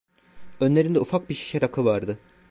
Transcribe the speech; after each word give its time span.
Önlerinde 0.61 0.99
ufak 0.99 1.29
bir 1.29 1.33
şişe 1.33 1.61
rakı 1.61 1.85
vardı. 1.85 2.19